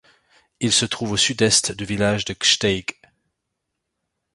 [0.59, 2.87] Il se trouve au sud-est du village de Gsteig.